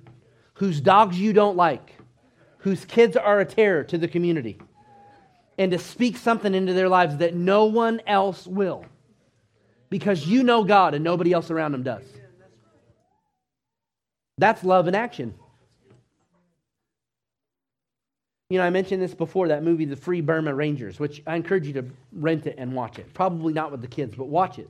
[0.55, 1.95] whose dogs you don't like,
[2.57, 4.59] whose kids are a terror to the community,
[5.59, 8.83] and to speak something into their lives that no one else will
[9.89, 12.05] because you know God and nobody else around them does.
[14.37, 15.33] That's love in action.
[18.49, 21.67] You know, I mentioned this before that movie, The Free Burma Rangers, which I encourage
[21.67, 23.13] you to rent it and watch it.
[23.13, 24.69] Probably not with the kids, but watch it.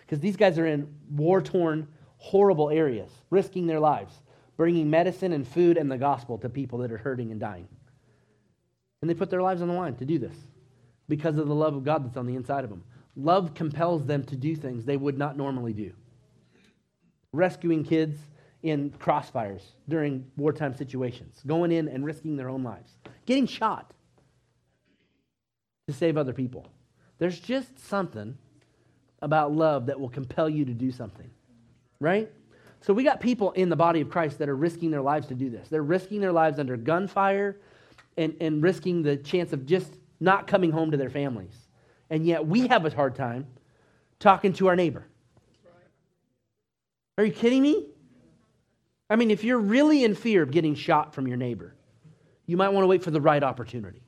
[0.00, 4.14] Because these guys are in war torn, horrible areas, risking their lives,
[4.56, 7.68] bringing medicine and food and the gospel to people that are hurting and dying.
[9.00, 10.34] And they put their lives on the line to do this
[11.08, 12.82] because of the love of God that's on the inside of them.
[13.16, 15.92] Love compels them to do things they would not normally do.
[17.32, 18.18] Rescuing kids
[18.62, 22.92] in crossfires during wartime situations, going in and risking their own lives,
[23.26, 23.92] getting shot
[25.88, 26.66] to save other people.
[27.18, 28.36] There's just something
[29.20, 31.30] about love that will compel you to do something,
[32.00, 32.30] right?
[32.80, 35.34] So we got people in the body of Christ that are risking their lives to
[35.34, 35.68] do this.
[35.68, 37.56] They're risking their lives under gunfire
[38.16, 41.54] and, and risking the chance of just not coming home to their families.
[42.10, 43.46] And yet we have a hard time
[44.18, 45.04] talking to our neighbor.
[47.18, 47.86] Are you kidding me?
[49.10, 51.74] I mean, if you're really in fear of getting shot from your neighbor,
[52.46, 54.00] you might want to wait for the right opportunity.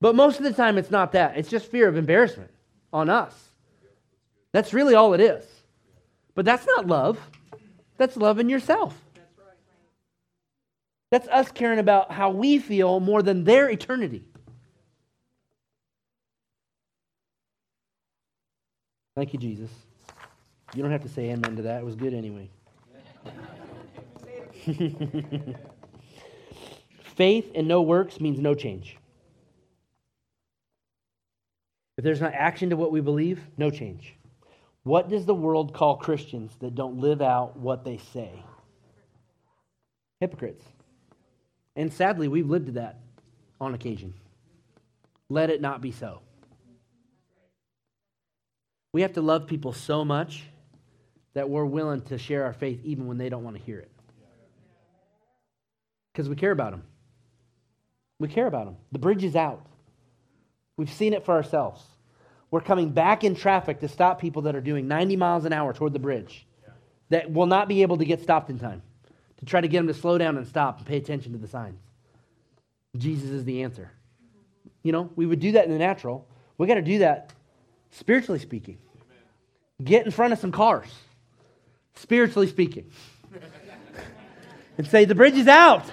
[0.00, 1.36] but most of the time, it's not that.
[1.36, 2.50] It's just fear of embarrassment
[2.92, 3.34] on us.
[4.52, 5.44] That's really all it is.
[6.34, 7.18] But that's not love,
[7.96, 8.98] that's loving yourself.
[11.10, 14.24] That's us caring about how we feel more than their eternity.
[19.16, 19.70] Thank you, Jesus.
[20.74, 21.80] You don't have to say amen to that.
[21.80, 22.50] It was good anyway.
[27.16, 28.98] Faith and no works means no change.
[31.96, 34.14] If there's not action to what we believe, no change.
[34.82, 38.30] What does the world call Christians that don't live out what they say?
[40.20, 40.64] Hypocrites.
[41.74, 42.98] And sadly, we've lived to that
[43.62, 44.12] on occasion.
[45.30, 46.20] Let it not be so.
[48.96, 50.44] We have to love people so much
[51.34, 53.90] that we're willing to share our faith even when they don't want to hear it.
[56.10, 56.82] Because we care about them.
[58.18, 58.76] We care about them.
[58.92, 59.66] The bridge is out.
[60.78, 61.84] We've seen it for ourselves.
[62.50, 65.74] We're coming back in traffic to stop people that are doing 90 miles an hour
[65.74, 66.46] toward the bridge
[67.10, 68.80] that will not be able to get stopped in time
[69.36, 71.48] to try to get them to slow down and stop and pay attention to the
[71.48, 71.82] signs.
[72.96, 73.90] Jesus is the answer.
[74.82, 76.26] You know, we would do that in the natural.
[76.56, 77.34] We got to do that
[77.90, 78.78] spiritually speaking.
[79.82, 80.88] Get in front of some cars,
[81.96, 82.90] spiritually speaking,
[84.78, 85.84] and say, The bridge is out.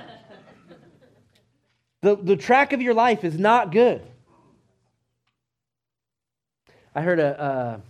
[2.01, 4.05] The, the track of your life is not good.
[6.95, 7.81] I heard a,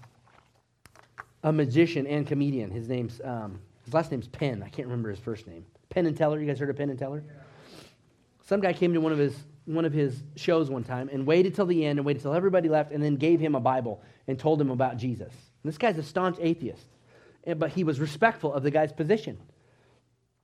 [1.43, 2.71] a, a magician and comedian.
[2.71, 4.63] His name's um, his last name's Penn.
[4.63, 5.65] I can't remember his first name.
[5.89, 6.39] Penn and Teller.
[6.39, 7.23] You guys heard of Penn and Teller?
[8.45, 11.55] Some guy came to one of his one of his shows one time and waited
[11.55, 14.37] till the end and waited till everybody left and then gave him a Bible and
[14.37, 15.33] told him about Jesus.
[15.63, 16.87] And this guy's a staunch atheist,
[17.57, 19.37] but he was respectful of the guy's position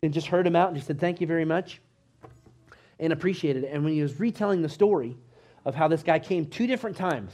[0.02, 1.82] and just heard him out and just said, Thank you very much
[3.00, 3.72] and appreciated it.
[3.74, 5.18] And when he was retelling the story
[5.66, 7.32] of how this guy came two different times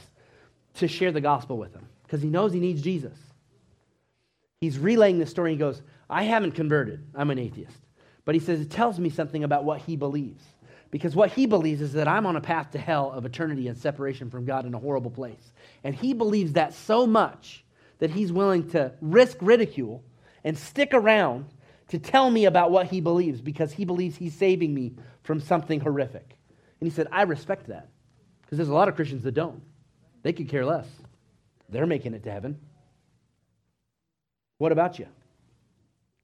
[0.74, 3.16] to share the gospel with him because he knows he needs Jesus,
[4.60, 5.52] he's relaying the story.
[5.52, 7.76] And he goes, I haven't converted, I'm an atheist.
[8.24, 10.42] But he says, It tells me something about what he believes.
[10.92, 13.76] Because what he believes is that I'm on a path to hell of eternity and
[13.76, 15.52] separation from God in a horrible place.
[15.82, 17.64] And he believes that so much
[17.98, 20.02] that he's willing to risk ridicule
[20.44, 21.46] and stick around
[21.88, 25.80] to tell me about what he believes because he believes he's saving me from something
[25.80, 26.36] horrific.
[26.80, 27.88] And he said, I respect that.
[28.42, 29.62] Because there's a lot of Christians that don't.
[30.22, 30.86] They could care less.
[31.68, 32.58] They're making it to heaven.
[34.58, 35.06] What about you?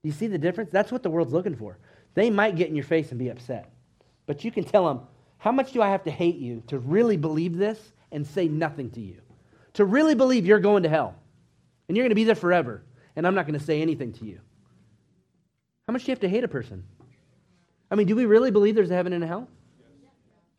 [0.03, 0.71] You see the difference?
[0.73, 1.79] That's what the world's looking for.
[2.15, 3.73] They might get in your face and be upset.
[4.27, 5.01] But you can tell them,
[5.39, 7.79] how much do I have to hate you to really believe this
[8.11, 9.21] and say nothing to you?
[9.75, 11.17] To really believe you're going to hell
[11.89, 12.83] and you're going to be there forever
[13.17, 14.41] and I'm not going to say anything to you.
[15.87, 16.85] How much do you have to hate a person?
[17.91, 19.49] I mean, do we really believe there's a heaven and a hell?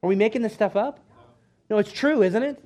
[0.01, 0.99] Are we making this stuff up?
[1.69, 2.63] No, it's true, isn't it?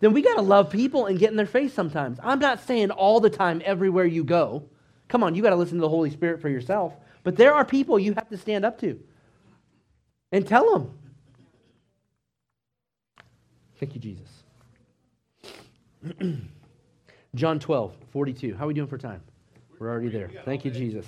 [0.00, 2.18] Then we got to love people and get in their face sometimes.
[2.22, 4.64] I'm not saying all the time, everywhere you go.
[5.08, 6.94] Come on, you got to listen to the Holy Spirit for yourself.
[7.24, 8.98] But there are people you have to stand up to
[10.32, 10.98] and tell them.
[13.78, 14.28] Thank you, Jesus.
[17.38, 18.56] John 12, 42.
[18.56, 19.22] How are we doing for time?
[19.78, 20.28] We're already there.
[20.44, 21.06] Thank you, Jesus.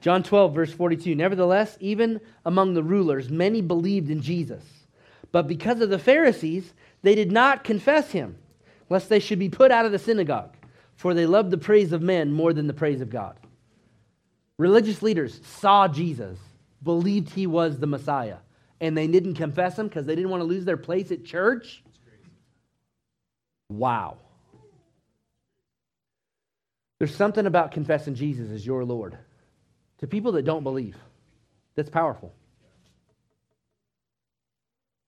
[0.00, 1.14] John 12, verse 42.
[1.14, 4.64] Nevertheless, even among the rulers, many believed in Jesus.
[5.30, 8.38] But because of the Pharisees, they did not confess him,
[8.88, 10.56] lest they should be put out of the synagogue,
[10.96, 13.36] for they loved the praise of men more than the praise of God.
[14.58, 16.38] Religious leaders saw Jesus,
[16.82, 18.38] believed he was the Messiah,
[18.80, 21.82] and they didn't confess him because they didn't want to lose their place at church.
[23.68, 24.16] Wow.
[27.04, 29.18] There's something about confessing Jesus as your Lord
[29.98, 30.96] to people that don't believe
[31.74, 32.32] that's powerful.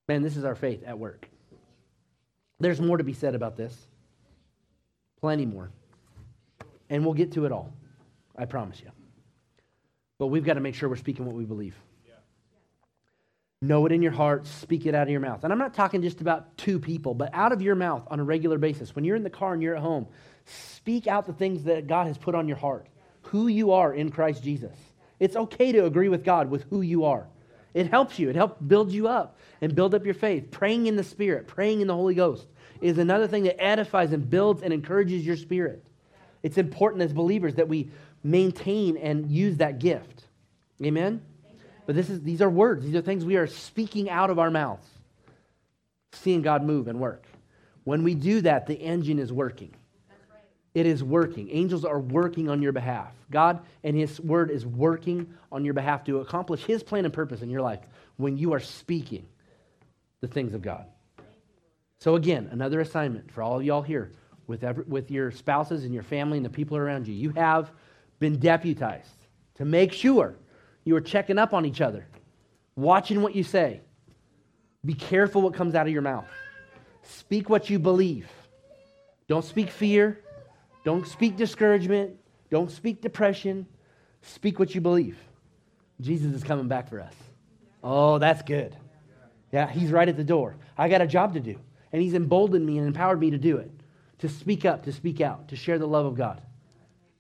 [0.07, 1.27] Man, this is our faith at work.
[2.61, 3.75] There's more to be said about this.
[5.23, 5.71] Plenty more.
[6.91, 7.73] And we'll get to it all.
[8.37, 8.91] I promise you.
[10.19, 11.77] But we've got to make sure we're speaking what we believe.
[13.67, 15.43] Know it in your heart, speak it out of your mouth.
[15.43, 18.25] And I'm not talking just about two people, but out of your mouth on a
[18.25, 18.95] regular basis.
[18.95, 20.07] When you're in the car and you're at home,
[20.45, 22.87] speak out the things that God has put on your heart,
[23.23, 24.77] who you are in Christ Jesus.
[25.19, 27.27] It's okay to agree with God with who you are.
[27.75, 30.51] It helps you, it helps build you up and build up your faith.
[30.51, 32.47] Praying in the Spirit, praying in the Holy Ghost
[32.81, 35.85] is another thing that edifies and builds and encourages your spirit.
[36.43, 37.91] It's important as believers that we
[38.23, 40.25] maintain and use that gift.
[40.83, 41.23] Amen?
[41.87, 44.51] But this is, these are words, these are things we are speaking out of our
[44.51, 44.87] mouths,
[46.13, 47.25] seeing God move and work.
[47.85, 49.73] When we do that, the engine is working.
[50.75, 51.49] It is working.
[51.53, 53.13] Angels are working on your behalf.
[53.31, 57.41] God and His Word is working on your behalf to accomplish His plan and purpose
[57.41, 57.81] in your life
[58.17, 59.27] when you are speaking
[60.21, 60.85] the things of God.
[61.99, 64.13] So, again, another assignment for all of y'all here
[64.47, 67.15] with, every, with your spouses and your family and the people around you.
[67.15, 67.71] You have
[68.19, 69.09] been deputized
[69.55, 70.37] to make sure
[70.87, 72.07] you are checking up on each other,
[72.77, 73.81] watching what you say.
[74.85, 76.29] Be careful what comes out of your mouth.
[77.03, 78.31] Speak what you believe.
[79.29, 80.21] Don't speak fear.
[80.85, 82.17] Don't speak discouragement.
[82.51, 83.67] Don't speak depression.
[84.23, 85.19] Speak what you believe.
[86.01, 87.15] Jesus is coming back for us.
[87.83, 88.77] Oh, that's good.
[89.53, 90.55] Yeah, he's right at the door.
[90.79, 91.59] I got a job to do.
[91.93, 93.71] And he's emboldened me and empowered me to do it,
[94.19, 96.43] to speak up, to speak out, to share the love of God.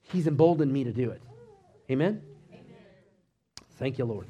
[0.02, 1.22] He's emboldened me to do it.
[1.90, 2.22] Amen?
[3.76, 4.26] Thank you, Lord.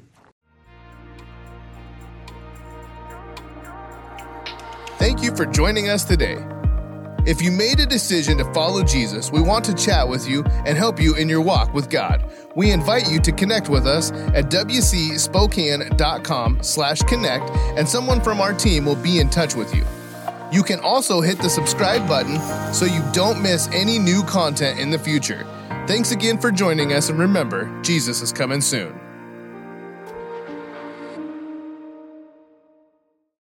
[4.97, 6.43] Thank you for joining us today.
[7.25, 10.77] If you made a decision to follow Jesus, we want to chat with you and
[10.77, 12.31] help you in your walk with God.
[12.55, 18.53] We invite you to connect with us at wcspokane.com slash connect, and someone from our
[18.53, 19.85] team will be in touch with you.
[20.53, 22.39] You can also hit the subscribe button
[22.73, 25.45] so you don't miss any new content in the future.
[25.85, 28.96] Thanks again for joining us, and remember, Jesus is coming soon.